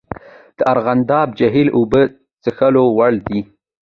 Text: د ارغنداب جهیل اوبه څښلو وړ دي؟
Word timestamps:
د 0.57 0.59
ارغنداب 0.73 1.27
جهیل 1.39 1.67
اوبه 1.77 2.01
څښلو 2.43 2.83
وړ 2.97 3.13
دي؟ 3.27 3.39